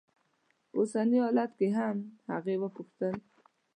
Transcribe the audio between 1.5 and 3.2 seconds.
کې هم؟ هغې وپوښتل.